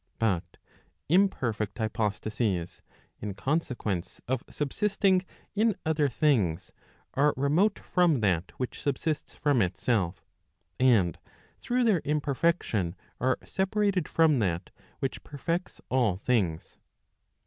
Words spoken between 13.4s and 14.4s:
separated from